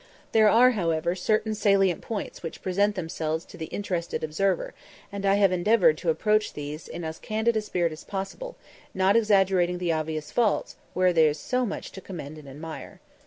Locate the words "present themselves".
2.63-3.45